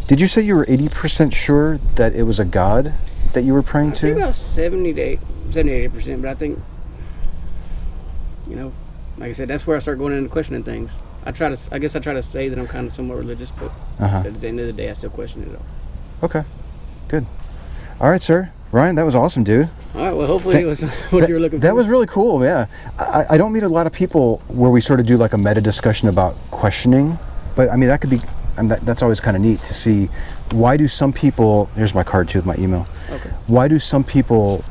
Did 0.07 0.19
you 0.19 0.25
say 0.25 0.41
you 0.41 0.55
were 0.55 0.65
80% 0.67 1.31
sure 1.31 1.77
that 1.93 2.15
it 2.15 2.23
was 2.23 2.39
a 2.39 2.45
god 2.45 2.91
that 3.33 3.43
you 3.43 3.53
were 3.53 3.61
praying 3.61 3.91
I 3.91 3.95
think 3.97 4.15
to? 4.15 4.21
about 4.23 4.33
70 4.33 4.93
to 4.93 5.01
8, 5.01 5.19
70 5.51 5.73
80 5.73 5.87
percent, 5.89 6.21
but 6.23 6.31
I 6.31 6.33
think, 6.33 6.59
you 8.49 8.55
know, 8.55 8.73
like 9.19 9.29
I 9.29 9.33
said, 9.33 9.47
that's 9.47 9.67
where 9.67 9.77
I 9.77 9.79
start 9.79 9.99
going 9.99 10.17
into 10.17 10.27
questioning 10.27 10.63
things. 10.63 10.91
I 11.23 11.31
try 11.31 11.53
to, 11.53 11.57
I 11.71 11.77
guess 11.77 11.95
I 11.95 11.99
try 11.99 12.15
to 12.15 12.23
say 12.23 12.49
that 12.49 12.57
I'm 12.57 12.65
kind 12.65 12.87
of 12.87 12.95
somewhat 12.95 13.19
religious, 13.19 13.51
but 13.51 13.69
Uh-huh. 13.99 14.23
at 14.25 14.41
the 14.41 14.47
end 14.47 14.59
of 14.59 14.65
the 14.65 14.73
day, 14.73 14.89
I 14.89 14.93
still 14.93 15.11
question 15.11 15.43
it 15.43 15.53
all. 15.53 15.65
Okay. 16.23 16.41
Good. 17.09 17.27
All 18.01 18.09
right, 18.09 18.23
sir. 18.23 18.49
Ryan, 18.71 18.95
that 18.95 19.05
was 19.05 19.15
awesome, 19.15 19.43
dude. 19.43 19.69
All 19.95 20.01
right, 20.01 20.11
well, 20.13 20.27
hopefully 20.27 20.61
it 20.61 20.65
was 20.65 20.81
what 21.09 21.21
that, 21.21 21.29
you 21.29 21.35
were 21.35 21.39
looking 21.39 21.59
for. 21.59 21.67
that 21.67 21.73
was 21.73 21.87
really 21.87 22.05
cool, 22.05 22.43
yeah. 22.43 22.67
I, 22.99 23.23
I 23.31 23.37
don't 23.37 23.53
meet 23.53 23.63
a 23.63 23.69
lot 23.69 23.87
of 23.87 23.93
people 23.93 24.41
where 24.47 24.69
we 24.69 24.81
sort 24.81 24.99
of 24.99 25.05
do 25.05 25.17
like 25.17 25.33
a 25.33 25.37
meta 25.37 25.61
discussion 25.61 26.09
about 26.09 26.35
questioning, 26.51 27.17
but 27.55 27.69
I 27.69 27.77
mean, 27.77 27.87
that 27.87 28.01
could 28.01 28.09
be, 28.09 28.19
I 28.57 28.61
mean, 28.61 28.69
that, 28.69 28.81
that's 28.81 29.01
always 29.01 29.19
kind 29.19 29.37
of 29.37 29.41
neat 29.41 29.59
to 29.59 29.73
see 29.73 30.09
why 30.51 30.75
do 30.75 30.87
some 30.87 31.13
people, 31.13 31.69
here's 31.75 31.95
my 31.95 32.03
card 32.03 32.27
too 32.27 32.39
with 32.39 32.45
my 32.45 32.55
email. 32.57 32.87
Okay. 33.09 33.29
Why 33.47 33.67
do 33.67 33.79
some 33.79 34.03
people 34.03 34.63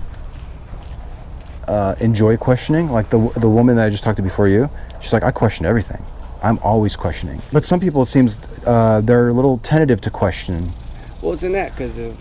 uh, 1.69 1.94
enjoy 2.00 2.37
questioning? 2.37 2.90
Like 2.90 3.08
the, 3.08 3.19
the 3.37 3.49
woman 3.49 3.76
that 3.76 3.87
I 3.87 3.90
just 3.90 4.04
talked 4.04 4.19
to 4.19 4.22
before 4.22 4.49
you, 4.49 4.70
she's 5.00 5.12
like, 5.12 5.22
I 5.22 5.31
question 5.31 5.64
everything. 5.64 6.04
I'm 6.42 6.58
always 6.58 6.96
questioning. 6.96 7.40
But 7.50 7.64
some 7.64 7.81
people, 7.81 8.02
it 8.02 8.06
seems, 8.06 8.38
uh, 8.66 9.00
they're 9.02 9.28
a 9.28 9.32
little 9.32 9.58
tentative 9.58 10.02
to 10.02 10.10
question. 10.10 10.72
Well, 11.22 11.32
it's 11.32 11.42
in 11.42 11.52
that 11.52 11.72
because 11.72 11.96
if, 11.99 12.14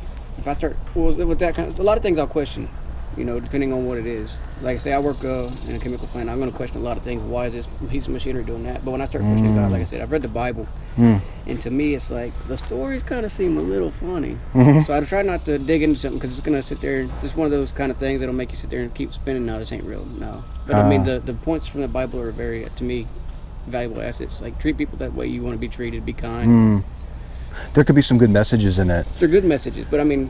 if 0.45 0.49
I 0.49 0.53
start, 0.53 0.77
well, 0.93 1.11
with 1.25 1.39
that 1.39 1.55
kind 1.55 1.69
of, 1.69 1.79
a 1.79 1.81
lot 1.83 1.97
of 1.97 2.03
things 2.03 2.19
I'll 2.19 2.27
question, 2.27 2.69
you 3.17 3.25
know, 3.25 3.39
depending 3.39 3.73
on 3.73 3.87
what 3.87 3.97
it 3.97 4.05
is. 4.05 4.35
Like 4.61 4.75
I 4.75 4.77
say, 4.77 4.93
I 4.93 4.99
work 4.99 5.25
uh, 5.25 5.47
in 5.67 5.75
a 5.75 5.79
chemical 5.79 6.07
plant. 6.09 6.29
I'm 6.29 6.37
going 6.37 6.51
to 6.51 6.55
question 6.55 6.77
a 6.77 6.83
lot 6.83 6.97
of 6.97 7.03
things. 7.03 7.23
Why 7.23 7.47
is 7.47 7.53
this 7.53 7.65
piece 7.89 8.05
of 8.05 8.13
machinery 8.13 8.43
doing 8.43 8.63
that? 8.65 8.85
But 8.85 8.91
when 8.91 9.01
I 9.01 9.05
start 9.05 9.23
questioning 9.23 9.55
God, 9.55 9.71
like 9.71 9.81
I 9.81 9.85
said, 9.85 10.01
I've 10.01 10.11
read 10.11 10.21
the 10.21 10.27
Bible, 10.27 10.67
Mm. 10.97 11.19
and 11.47 11.59
to 11.63 11.71
me, 11.71 11.95
it's 11.95 12.09
like 12.11 12.31
the 12.47 12.57
stories 12.57 13.01
kind 13.03 13.25
of 13.25 13.31
seem 13.31 13.57
a 13.57 13.61
little 13.61 13.89
funny. 13.91 14.37
Mhm. 14.53 14.85
So 14.85 14.93
I 14.95 14.99
try 15.01 15.23
not 15.23 15.43
to 15.45 15.57
dig 15.57 15.81
into 15.81 15.99
something 15.99 16.19
because 16.19 16.37
it's 16.37 16.45
going 16.45 16.55
to 16.57 16.63
sit 16.63 16.79
there. 16.79 17.09
It's 17.23 17.35
one 17.35 17.45
of 17.45 17.51
those 17.51 17.71
kind 17.73 17.91
of 17.91 17.97
things 17.97 18.19
that'll 18.21 18.35
make 18.35 18.51
you 18.51 18.57
sit 18.57 18.69
there 18.69 18.81
and 18.81 18.93
keep 18.93 19.11
spinning. 19.13 19.45
No, 19.47 19.57
this 19.59 19.73
ain't 19.73 19.83
real. 19.83 20.05
No. 20.19 20.43
But 20.67 20.75
I 20.75 20.87
mean, 20.89 21.01
Ah. 21.01 21.05
the, 21.05 21.19
the 21.19 21.33
points 21.33 21.65
from 21.67 21.81
the 21.81 21.87
Bible 21.89 22.19
are 22.21 22.31
very, 22.31 22.65
to 22.77 22.83
me, 22.83 23.07
valuable 23.67 24.01
assets. 24.01 24.39
Like 24.41 24.57
treat 24.59 24.77
people 24.77 24.97
that 24.99 25.13
way 25.13 25.25
you 25.27 25.41
want 25.43 25.55
to 25.55 25.59
be 25.59 25.67
treated. 25.67 26.05
Be 26.05 26.13
kind. 26.13 26.49
Mm. 26.49 26.83
There 27.73 27.83
could 27.83 27.95
be 27.95 28.01
some 28.01 28.17
good 28.17 28.29
messages 28.29 28.79
in 28.79 28.89
it. 28.89 29.05
They're 29.19 29.27
good 29.27 29.45
messages, 29.45 29.85
but 29.89 29.99
I 29.99 30.03
mean, 30.03 30.27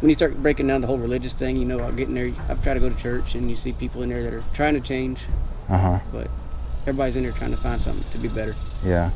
when 0.00 0.08
you 0.08 0.14
start 0.14 0.34
breaking 0.42 0.66
down 0.66 0.80
the 0.80 0.86
whole 0.86 0.98
religious 0.98 1.34
thing, 1.34 1.56
you 1.56 1.64
know, 1.64 1.80
I'll 1.80 1.92
get 1.92 2.08
in 2.08 2.14
there. 2.14 2.32
I've 2.48 2.62
tried 2.62 2.74
to 2.74 2.80
go 2.80 2.88
to 2.88 2.94
church, 2.96 3.34
and 3.34 3.50
you 3.50 3.56
see 3.56 3.72
people 3.72 4.02
in 4.02 4.08
there 4.08 4.22
that 4.22 4.32
are 4.32 4.44
trying 4.54 4.74
to 4.74 4.80
change, 4.80 5.20
Uh 5.68 5.76
huh. 5.78 5.98
but 6.12 6.28
everybody's 6.86 7.16
in 7.16 7.22
there 7.22 7.32
trying 7.32 7.50
to 7.50 7.56
find 7.58 7.80
something 7.80 8.08
to 8.10 8.18
be 8.18 8.28
better. 8.28 8.56
Yeah. 8.84 9.10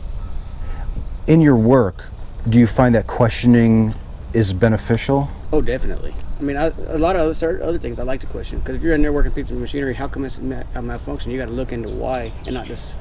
In 1.26 1.40
your 1.40 1.56
work, 1.56 2.04
do 2.49 2.59
you 2.59 2.66
find 2.66 2.94
that 2.94 3.06
questioning 3.06 3.94
is 4.35 4.52
beneficial? 4.52 5.28
Oh, 5.52 5.62
definitely. 5.62 6.12
I 6.38 6.42
mean, 6.42 6.56
I, 6.56 6.73
a 6.88 6.99
lot 6.99 7.16
of 7.16 7.23
other, 7.23 7.62
other 7.62 7.78
things 7.78 7.99
I 7.99 8.02
like 8.02 8.21
to 8.21 8.26
question 8.26 8.59
because 8.59 8.75
if 8.75 8.83
you're 8.83 8.94
in 8.94 9.00
there 9.02 9.12
working 9.12 9.33
pieces 9.33 9.52
of 9.52 9.59
machinery, 9.59 9.94
how 9.94 10.09
come 10.09 10.25
it's 10.25 10.38
malfunction? 10.38 11.30
You 11.30 11.38
got 11.38 11.47
to 11.47 11.52
look 11.52 11.73
into 11.73 11.88
why 11.88 12.33
and 12.44 12.54
not 12.54 12.66
just 12.66 12.97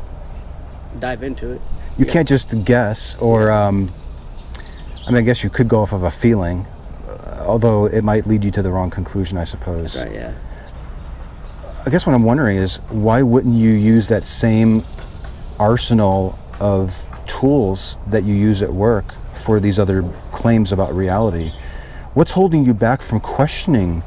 dive 1.00 1.24
into 1.24 1.51
it. 1.51 1.62
You 1.97 2.05
Yeah. 2.05 2.12
can't 2.13 2.27
just 2.27 2.65
guess, 2.65 3.15
or 3.19 3.51
um, 3.51 3.91
I 5.05 5.12
mean, 5.12 5.19
I 5.19 5.21
guess 5.21 5.43
you 5.43 5.50
could 5.50 5.67
go 5.67 5.81
off 5.81 5.93
of 5.93 6.03
a 6.03 6.12
feeling, 6.12 6.65
uh, 7.07 7.43
although 7.45 7.85
it 7.85 8.03
might 8.03 8.25
lead 8.25 8.43
you 8.43 8.51
to 8.51 8.62
the 8.62 8.71
wrong 8.71 8.89
conclusion, 8.89 9.38
I 9.38 9.43
suppose. 9.43 9.95
Right? 9.95 10.12
Yeah. 10.13 10.33
I 11.85 11.89
guess 11.89 12.05
what 12.07 12.15
I'm 12.15 12.23
wondering 12.23 12.57
is 12.57 12.77
why 12.89 13.21
wouldn't 13.21 13.55
you 13.55 13.71
use 13.71 14.07
that 14.07 14.25
same 14.25 14.83
arsenal 15.59 16.39
of 16.59 17.07
tools 17.27 18.00
that 18.07 18.23
you 18.23 18.33
use 18.33 18.63
at 18.63 18.73
work 18.73 19.12
for 19.33 19.59
these 19.59 19.79
other 19.79 20.03
claims 20.31 20.71
about 20.71 20.95
reality? 20.95 21.51
What's 22.13 22.31
holding 22.31 22.65
you 22.65 22.73
back 22.73 23.01
from 23.01 23.19
questioning 23.19 24.03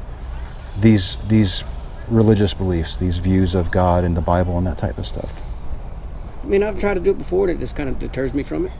these 0.79 1.17
these 1.27 1.63
religious 2.09 2.53
beliefs, 2.53 2.97
these 2.97 3.17
views 3.19 3.53
of 3.53 3.69
God 3.69 4.03
and 4.03 4.15
the 4.17 4.21
Bible 4.21 4.57
and 4.57 4.65
that 4.65 4.77
type 4.77 4.97
of 4.97 5.05
stuff? 5.05 5.31
I 6.47 6.49
mean, 6.49 6.63
I've 6.63 6.79
tried 6.79 6.95
to 6.95 7.01
do 7.01 7.11
it 7.11 7.19
before. 7.19 7.49
And 7.49 7.57
it 7.57 7.61
just 7.61 7.75
kind 7.75 7.89
of 7.89 7.99
deters 7.99 8.33
me 8.33 8.43
from 8.43 8.67
it 8.67 8.73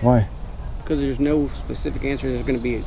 Why? 0.00 0.30
because 0.78 1.00
there's 1.00 1.20
no 1.20 1.48
specific 1.50 2.04
answer. 2.04 2.30
There's 2.30 2.44
going 2.44 2.56
to 2.58 2.62
be 2.62 2.86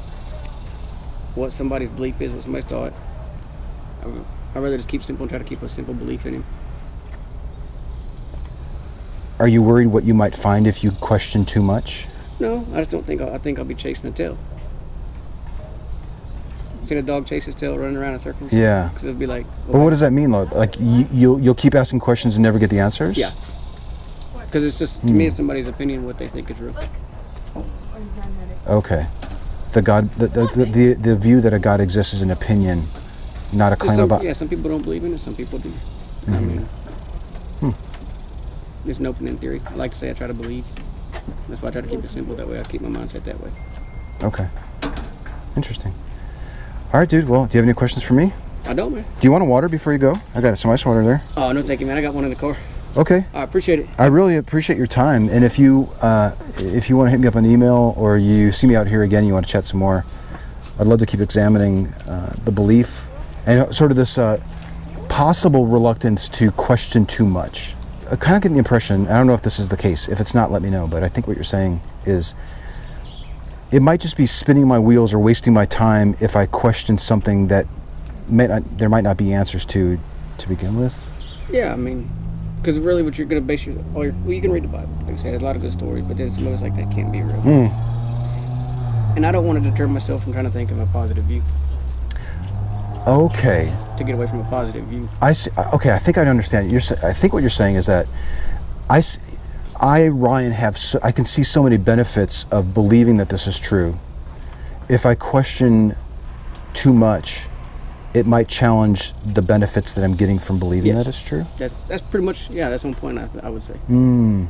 what 1.35 1.53
somebody's 1.53 1.89
belief 1.91 2.21
is, 2.21 2.33
what 2.33 2.43
somebody's 2.43 2.65
thought. 2.65 2.95
I- 4.03 4.25
I'd 4.55 4.61
rather 4.61 4.77
just 4.77 4.89
keep 4.89 5.03
simple 5.03 5.23
and 5.23 5.29
try 5.29 5.39
to 5.39 5.45
keep 5.45 5.63
a 5.63 5.69
simple 5.69 5.93
belief 5.95 6.25
in 6.25 6.33
him. 6.35 6.45
Are 9.39 9.47
you 9.47 9.63
worried 9.63 9.87
what 9.87 10.05
you 10.05 10.13
might 10.15 10.35
find 10.35 10.67
if 10.67 10.83
you 10.83 10.93
question 10.93 11.45
too 11.45 11.61
much? 11.63 12.09
No, 12.39 12.67
I 12.73 12.79
just 12.79 12.91
don't 12.91 13.05
think 13.07 13.21
I'll, 13.21 13.33
I 13.33 13.39
think 13.39 13.59
I'll 13.59 13.65
be 13.65 13.75
chasing 13.75 14.09
a 14.09 14.13
tail. 14.13 14.39
Seen 16.87 16.97
a 16.97 17.01
dog 17.01 17.25
chase 17.25 17.45
his 17.45 17.55
tail 17.55 17.77
running 17.77 17.97
around 17.97 18.13
in 18.13 18.19
circles. 18.19 18.51
Yeah. 18.53 18.89
Because 18.89 19.05
it'll 19.05 19.19
be 19.19 19.27
like. 19.27 19.45
But 19.71 19.79
what 19.79 19.89
does 19.89 19.99
that 20.01 20.13
mean, 20.13 20.31
though? 20.31 20.43
Like 20.43 20.79
you, 20.79 21.05
you'll 21.11 21.39
you'll 21.39 21.55
keep 21.55 21.75
asking 21.75 21.99
questions 21.99 22.35
and 22.35 22.43
never 22.43 22.59
get 22.59 22.69
the 22.69 22.79
answers. 22.79 23.17
Yeah. 23.17 23.31
Because 24.45 24.63
it's 24.63 24.77
just 24.79 25.01
to 25.01 25.07
Hmm. 25.07 25.17
me, 25.17 25.25
it's 25.27 25.35
somebody's 25.35 25.67
opinion 25.67 26.05
what 26.05 26.17
they 26.17 26.27
think 26.27 26.49
is 26.51 26.59
real. 26.61 26.75
Okay. 28.67 29.05
The 29.71 29.81
God, 29.81 30.09
the 30.15 30.27
the, 30.27 30.47
the, 30.47 30.65
the, 30.65 30.93
the 30.93 31.15
view 31.17 31.41
that 31.41 31.53
a 31.53 31.59
God 31.59 31.81
exists 31.81 32.13
is 32.13 32.21
an 32.21 32.31
opinion, 32.31 32.83
not 33.51 33.73
a 33.73 33.75
claim 33.75 33.97
some, 33.97 34.05
about. 34.05 34.23
yeah, 34.23 34.33
some 34.33 34.47
people 34.47 34.69
don't 34.69 34.81
believe 34.81 35.03
in 35.03 35.13
it. 35.13 35.19
Some 35.19 35.35
people 35.35 35.59
do. 35.59 35.71
I 36.27 36.39
mean, 36.39 36.59
Hmm. 37.59 37.71
it's 38.85 38.99
an 38.99 39.05
open-end 39.05 39.41
theory. 39.41 39.61
I 39.67 39.75
like 39.75 39.91
to 39.91 39.97
say 39.97 40.09
I 40.09 40.13
try 40.13 40.27
to 40.27 40.33
believe. 40.33 40.65
That's 41.49 41.61
why 41.61 41.69
I 41.69 41.71
try 41.71 41.81
to 41.81 41.87
keep 41.87 42.03
it 42.03 42.09
simple. 42.09 42.35
That 42.35 42.47
way, 42.47 42.59
I 42.59 42.63
keep 42.63 42.81
my 42.81 42.89
mindset 42.89 43.23
that 43.25 43.39
way. 43.41 43.51
Okay. 44.23 44.47
Interesting. 45.55 45.93
All 46.95 47.01
right, 47.01 47.09
dude. 47.09 47.27
Well, 47.27 47.45
do 47.45 47.57
you 47.57 47.59
have 47.59 47.67
any 47.67 47.73
questions 47.73 48.05
for 48.05 48.13
me? 48.13 48.31
I 48.63 48.73
don't, 48.73 48.95
man. 48.95 49.03
Do 49.19 49.27
you 49.27 49.31
want 49.33 49.41
a 49.41 49.45
water 49.45 49.67
before 49.67 49.91
you 49.91 49.99
go? 49.99 50.15
I 50.33 50.39
got 50.39 50.57
some 50.57 50.71
ice 50.71 50.85
water 50.85 51.03
there. 51.03 51.21
Oh 51.35 51.51
no, 51.51 51.61
thank 51.61 51.81
you, 51.81 51.85
man. 51.85 51.97
I 51.97 52.01
got 52.01 52.13
one 52.13 52.23
in 52.23 52.29
the 52.29 52.37
car. 52.37 52.55
Okay. 52.95 53.25
I 53.33 53.43
appreciate 53.43 53.79
it. 53.79 53.89
I 53.97 54.05
really 54.05 54.37
appreciate 54.37 54.77
your 54.77 54.87
time, 54.87 55.27
and 55.27 55.43
if 55.43 55.59
you 55.59 55.89
uh, 55.99 56.33
if 56.57 56.89
you 56.89 56.95
want 56.95 57.07
to 57.07 57.11
hit 57.11 57.19
me 57.19 57.27
up 57.27 57.35
on 57.35 57.45
email 57.45 57.93
or 57.97 58.17
you 58.17 58.49
see 58.49 58.65
me 58.65 58.77
out 58.77 58.87
here 58.87 59.03
again, 59.03 59.25
you 59.25 59.33
want 59.33 59.45
to 59.45 59.51
chat 59.51 59.65
some 59.65 59.77
more, 59.77 60.05
I'd 60.79 60.87
love 60.87 60.99
to 60.99 61.05
keep 61.05 61.19
examining 61.19 61.87
uh, 62.07 62.33
the 62.45 62.51
belief 62.53 63.09
and 63.45 63.75
sort 63.75 63.91
of 63.91 63.97
this 63.97 64.17
uh, 64.17 64.41
possible 65.09 65.65
reluctance 65.65 66.29
to 66.29 66.49
question 66.51 67.05
too 67.05 67.25
much. 67.25 67.75
I 68.09 68.15
kind 68.15 68.37
of 68.37 68.41
get 68.41 68.53
the 68.53 68.57
impression. 68.57 69.05
I 69.07 69.17
don't 69.17 69.27
know 69.27 69.33
if 69.33 69.41
this 69.41 69.59
is 69.59 69.67
the 69.67 69.75
case. 69.75 70.07
If 70.07 70.21
it's 70.21 70.33
not, 70.33 70.49
let 70.49 70.61
me 70.61 70.69
know. 70.69 70.87
But 70.87 71.03
I 71.03 71.09
think 71.09 71.27
what 71.27 71.35
you're 71.35 71.43
saying 71.43 71.81
is 72.05 72.35
it 73.71 73.81
might 73.81 73.99
just 73.99 74.17
be 74.17 74.25
spinning 74.25 74.67
my 74.67 74.79
wheels 74.79 75.13
or 75.13 75.19
wasting 75.19 75.53
my 75.53 75.65
time 75.65 76.15
if 76.21 76.35
I 76.35 76.45
question 76.45 76.97
something 76.97 77.47
that 77.47 77.65
may 78.27 78.47
not, 78.47 78.63
there 78.77 78.89
might 78.89 79.03
not 79.03 79.17
be 79.17 79.33
answers 79.33 79.65
to 79.67 79.99
to 80.37 80.47
begin 80.49 80.75
with. 80.75 81.05
Yeah, 81.49 81.71
I 81.73 81.75
mean, 81.75 82.09
because 82.61 82.77
really, 82.79 83.03
what 83.03 83.17
you're 83.17 83.27
gonna 83.27 83.41
base 83.41 83.65
your, 83.65 83.75
all 83.95 84.03
your 84.03 84.13
well, 84.23 84.33
you 84.33 84.41
can 84.41 84.51
read 84.51 84.63
the 84.63 84.67
Bible. 84.67 84.89
Like 85.01 85.13
I 85.13 85.15
said, 85.15 85.31
there's 85.31 85.41
a 85.41 85.45
lot 85.45 85.55
of 85.55 85.61
good 85.61 85.71
stories, 85.71 86.03
but 86.03 86.17
then 86.17 86.31
some 86.31 86.45
of 86.47 86.53
it's 86.53 86.61
like 86.61 86.75
that 86.75 86.91
can't 86.91 87.11
be 87.11 87.21
real. 87.21 87.41
Hmm. 87.41 89.15
And 89.15 89.25
I 89.25 89.31
don't 89.31 89.45
want 89.45 89.63
to 89.63 89.69
deter 89.69 89.87
myself 89.87 90.23
from 90.23 90.33
trying 90.33 90.45
to 90.45 90.51
think 90.51 90.71
of 90.71 90.79
a 90.79 90.85
positive 90.87 91.23
view 91.25 91.41
Okay. 93.07 93.71
to 93.97 94.03
get 94.03 94.13
away 94.15 94.27
from 94.27 94.39
a 94.41 94.49
positive 94.49 94.83
view. 94.85 95.07
I 95.21 95.31
see. 95.33 95.51
Okay, 95.73 95.91
I 95.93 95.99
think 95.99 96.17
I 96.17 96.25
understand. 96.25 96.71
You're. 96.71 96.81
I 97.03 97.13
think 97.13 97.33
what 97.33 97.41
you're 97.43 97.49
saying 97.51 97.75
is 97.75 97.85
that 97.85 98.07
I, 98.89 98.97
s- 98.97 99.19
I 99.81 100.07
Ryan 100.07 100.51
have. 100.51 100.77
So, 100.77 100.99
I 101.03 101.11
can 101.11 101.25
see 101.25 101.43
so 101.43 101.63
many 101.63 101.77
benefits 101.77 102.45
of 102.51 102.73
believing 102.73 103.17
that 103.17 103.29
this 103.29 103.47
is 103.47 103.59
true. 103.59 103.99
If 104.89 105.05
I 105.05 105.15
question 105.15 105.95
too 106.73 106.93
much, 106.93 107.47
it 108.13 108.25
might 108.25 108.47
challenge 108.47 109.13
the 109.33 109.41
benefits 109.41 109.93
that 109.93 110.03
I'm 110.03 110.15
getting 110.15 110.39
from 110.39 110.59
believing 110.59 110.93
Yes. 110.93 111.03
that 111.03 111.09
it's 111.09 111.21
true. 111.21 111.45
That, 111.57 111.71
that's 111.87 112.01
pretty 112.01 112.25
much 112.25 112.49
yeah. 112.49 112.69
That's 112.69 112.83
one 112.83 112.95
point 112.95 113.19
I, 113.19 113.27
I 113.43 113.49
would 113.49 113.63
say. 113.63 113.73
Hmm. 113.73 114.45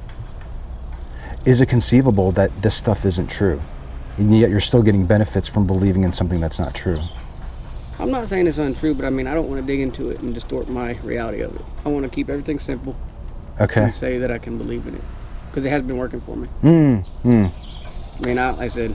Is 1.45 1.61
it 1.61 1.67
conceivable 1.67 2.31
that 2.33 2.61
this 2.61 2.75
stuff 2.75 3.05
isn't 3.05 3.29
true, 3.29 3.61
and 4.17 4.37
yet 4.37 4.49
you're 4.49 4.59
still 4.59 4.83
getting 4.83 5.05
benefits 5.05 5.47
from 5.47 5.65
believing 5.65 6.03
in 6.03 6.11
something 6.11 6.39
that's 6.39 6.59
not 6.59 6.75
true? 6.75 6.99
I'm 7.99 8.11
not 8.11 8.27
saying 8.27 8.45
it's 8.47 8.57
untrue, 8.57 8.93
but 8.93 9.05
I 9.05 9.09
mean 9.09 9.25
I 9.27 9.33
don't 9.33 9.47
want 9.47 9.61
to 9.61 9.65
dig 9.65 9.79
into 9.79 10.09
it 10.09 10.19
and 10.19 10.33
distort 10.33 10.69
my 10.69 10.93
reality 11.03 11.41
of 11.41 11.55
it. 11.55 11.65
I 11.85 11.89
want 11.89 12.03
to 12.03 12.09
keep 12.09 12.29
everything 12.29 12.59
simple 12.59 12.95
Okay. 13.59 13.83
and 13.83 13.93
say 13.93 14.17
that 14.17 14.31
I 14.31 14.37
can 14.37 14.57
believe 14.57 14.85
in 14.85 14.95
it 14.95 15.03
because 15.55 15.65
it 15.65 15.69
has 15.69 15.83
been 15.83 15.95
working 15.95 16.19
for 16.19 16.35
me. 16.35 16.49
Hmm. 16.59 16.95
Hmm. 17.23 17.45
I 18.21 18.27
mean, 18.27 18.37
I, 18.37 18.49
like 18.49 18.59
I 18.59 18.67
said, 18.67 18.93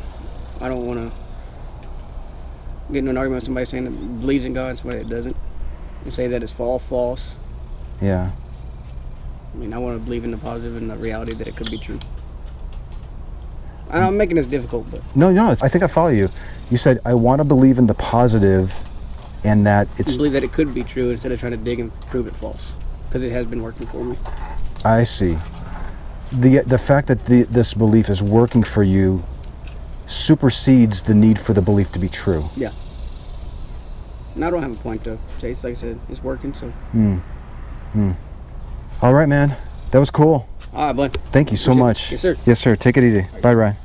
I 0.60 0.68
don't 0.68 0.86
want 0.86 1.00
to 1.00 2.92
get 2.92 2.98
into 2.98 3.12
an 3.12 3.16
argument 3.16 3.36
with 3.38 3.44
somebody 3.44 3.64
saying 3.64 3.84
that 3.84 4.20
believes 4.20 4.44
in 4.44 4.52
God 4.52 4.68
and 4.68 4.78
somebody 4.78 4.98
that 4.98 5.08
doesn't, 5.08 5.34
and 6.04 6.12
say 6.12 6.28
that 6.28 6.42
it's 6.42 6.58
all 6.60 6.78
false. 6.78 7.34
Yeah. 8.02 8.32
I 9.54 9.56
mean, 9.56 9.72
I 9.72 9.78
want 9.78 9.96
to 9.96 10.00
believe 10.04 10.22
in 10.22 10.32
the 10.32 10.36
positive 10.36 10.76
and 10.76 10.90
the 10.90 10.96
reality 10.98 11.32
that 11.32 11.48
it 11.48 11.56
could 11.56 11.70
be 11.70 11.78
true. 11.78 11.98
I 13.90 14.00
know 14.00 14.08
I'm 14.08 14.18
making 14.18 14.36
this 14.36 14.46
difficult, 14.46 14.90
but 14.90 15.02
No, 15.14 15.32
no. 15.32 15.44
it's- 15.44 15.62
I 15.62 15.68
think 15.68 15.82
I 15.82 15.86
follow 15.86 16.10
you. 16.10 16.28
You 16.68 16.76
said 16.76 17.00
I 17.06 17.14
want 17.14 17.40
to 17.40 17.44
believe 17.44 17.78
in 17.78 17.86
the 17.86 17.94
positive, 17.94 18.84
and 19.44 19.66
that 19.66 19.88
it's 19.96 20.14
believe 20.18 20.34
that 20.34 20.44
it 20.44 20.52
could 20.52 20.74
be 20.74 20.84
true 20.84 21.08
instead 21.10 21.32
of 21.32 21.40
trying 21.40 21.52
to 21.52 21.58
dig 21.58 21.80
and 21.80 21.90
prove 22.10 22.26
it 22.26 22.36
false, 22.36 22.76
because 23.08 23.22
it 23.24 23.32
has 23.32 23.46
been 23.46 23.62
working 23.62 23.86
for 23.86 24.04
me. 24.04 24.18
I 24.84 25.04
see. 25.04 25.38
The 26.32 26.60
the 26.66 26.78
fact 26.78 27.08
that 27.08 27.24
the, 27.26 27.42
this 27.44 27.74
belief 27.74 28.08
is 28.08 28.22
working 28.22 28.62
for 28.62 28.82
you 28.82 29.24
supersedes 30.06 31.02
the 31.02 31.14
need 31.14 31.38
for 31.38 31.52
the 31.54 31.62
belief 31.62 31.90
to 31.92 31.98
be 31.98 32.08
true. 32.08 32.50
Yeah. 32.56 32.72
And 34.34 34.44
I 34.44 34.50
don't 34.50 34.62
have 34.62 34.72
a 34.72 34.76
point 34.76 35.04
to 35.04 35.18
chase. 35.40 35.64
Like 35.64 35.72
I 35.72 35.74
said, 35.74 36.00
it's 36.08 36.22
working. 36.22 36.54
So, 36.54 36.68
Hmm. 36.92 37.16
Hmm. 37.92 38.12
All 39.02 39.12
right, 39.12 39.28
man. 39.28 39.56
That 39.90 39.98
was 39.98 40.10
cool. 40.10 40.48
all 40.72 40.86
right, 40.86 40.96
bud. 40.96 41.18
Thank 41.32 41.50
you 41.50 41.56
so 41.56 41.72
Appreciate 41.72 41.76
it. 41.76 41.86
much. 41.86 42.12
Yes, 42.12 42.20
sir. 42.20 42.36
Yes, 42.46 42.60
sir. 42.60 42.76
Take 42.76 42.96
it 42.96 43.04
easy. 43.04 43.26
Bye, 43.42 43.54
Ryan. 43.54 43.76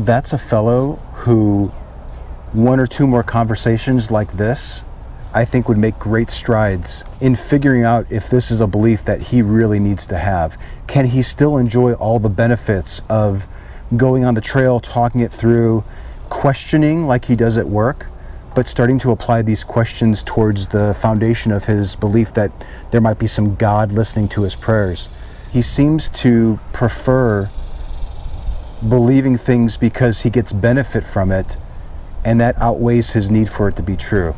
That's 0.00 0.32
a 0.32 0.38
fellow 0.38 0.94
who 1.12 1.66
one 2.54 2.80
or 2.80 2.86
two 2.86 3.06
more 3.06 3.22
conversations 3.22 4.10
like 4.10 4.32
this, 4.32 4.82
I 5.34 5.44
think 5.44 5.68
would 5.68 5.76
make 5.76 5.98
great 5.98 6.30
strides 6.30 7.04
in 7.20 7.34
figuring 7.34 7.84
out 7.84 8.10
if 8.10 8.30
this 8.30 8.50
is 8.50 8.62
a 8.62 8.66
belief 8.66 9.04
that 9.04 9.20
he 9.20 9.42
really 9.42 9.78
needs 9.78 10.06
to 10.06 10.16
have. 10.16 10.56
Can 10.86 11.04
he 11.04 11.20
still 11.20 11.58
enjoy 11.58 11.92
all 11.92 12.18
the 12.18 12.30
benefits 12.30 13.02
of 13.10 13.46
going 13.98 14.24
on 14.24 14.32
the 14.32 14.40
trail, 14.40 14.80
talking 14.80 15.20
it 15.20 15.30
through, 15.30 15.84
questioning 16.30 17.04
like 17.04 17.26
he 17.26 17.36
does 17.36 17.58
at 17.58 17.68
work, 17.68 18.06
but 18.54 18.66
starting 18.66 18.98
to 19.00 19.10
apply 19.10 19.42
these 19.42 19.62
questions 19.62 20.22
towards 20.22 20.66
the 20.68 20.94
foundation 20.94 21.52
of 21.52 21.64
his 21.66 21.94
belief 21.94 22.32
that 22.32 22.50
there 22.90 23.02
might 23.02 23.18
be 23.18 23.26
some 23.26 23.54
God 23.56 23.92
listening 23.92 24.28
to 24.30 24.44
his 24.44 24.56
prayers? 24.56 25.10
He 25.52 25.60
seems 25.60 26.08
to 26.08 26.58
prefer 26.72 27.50
believing 28.88 29.36
things 29.36 29.76
because 29.76 30.20
he 30.20 30.30
gets 30.30 30.52
benefit 30.52 31.04
from 31.04 31.30
it 31.32 31.56
and 32.24 32.40
that 32.40 32.56
outweighs 32.58 33.10
his 33.10 33.30
need 33.30 33.48
for 33.48 33.68
it 33.68 33.76
to 33.76 33.82
be 33.82 33.96
true. 33.96 34.34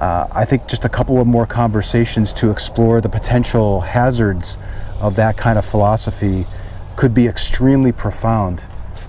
Uh, 0.00 0.26
I 0.32 0.44
think 0.44 0.66
just 0.66 0.84
a 0.84 0.88
couple 0.88 1.20
of 1.20 1.26
more 1.26 1.46
conversations 1.46 2.32
to 2.34 2.50
explore 2.50 3.00
the 3.00 3.08
potential 3.08 3.80
hazards 3.80 4.56
of 5.00 5.16
that 5.16 5.36
kind 5.36 5.58
of 5.58 5.64
philosophy 5.64 6.46
could 6.96 7.12
be 7.12 7.26
extremely 7.26 7.92
profound. 7.92 8.64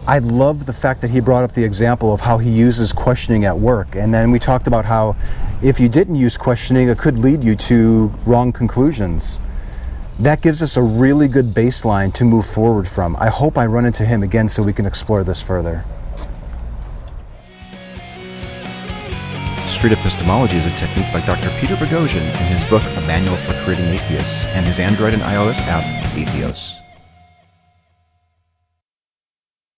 I 0.08 0.20
love 0.20 0.66
the 0.66 0.74
fact 0.74 1.02
that 1.02 1.12
he 1.12 1.20
brought 1.20 1.44
up 1.44 1.54
the 1.54 1.64
example 1.64 2.12
of 2.12 2.20
how 2.20 2.38
he 2.38 2.50
uses 2.50 2.92
questioning 2.92 3.46
at 3.46 3.58
work. 3.58 3.96
And 3.96 4.14
then 4.14 4.32
we 4.32 4.40
talked 4.40 4.68
about 4.68 4.84
how 4.84 5.16
if 5.62 5.80
you 5.80 5.88
didn't 5.88 6.16
use 6.16 6.38
questioning, 6.38 6.90
it 6.90 6.98
could 6.98 7.20
lead 7.20 7.44
you 7.44 7.56
to 7.56 8.12
wrong 8.26 8.52
conclusions. 8.52 9.40
That 10.22 10.42
gives 10.42 10.62
us 10.62 10.78
a 10.78 10.84
really 10.84 11.28
good 11.28 11.48
baseline 11.48 12.14
to 12.14 12.26
move 12.26 12.46
forward 12.46 12.88
from. 12.88 13.16
I 13.16 13.30
hope 13.30 13.58
I 13.58 13.66
run 13.66 13.86
into 13.86 14.06
him 14.06 14.22
again 14.22 14.48
so 14.48 14.62
we 14.62 14.72
can 14.72 14.86
explore 14.86 15.24
this 15.24 15.42
further. 15.42 15.84
Street 19.66 19.94
epistemology 19.94 20.58
is 20.58 20.68
a 20.68 20.76
technique 20.76 21.12
by 21.12 21.26
Dr. 21.26 21.50
Peter 21.60 21.76
Boghossian 21.76 22.22
in 22.22 22.48
his 22.54 22.64
book 22.66 22.84
A 22.84 23.02
Manual 23.02 23.36
for 23.36 23.60
Creating 23.64 23.86
Atheists 23.86 24.46
and 24.46 24.68
his 24.68 24.78
Android 24.78 25.16
and 25.16 25.24
iOS 25.24 25.60
app, 25.62 25.84
Atheos. 26.14 26.81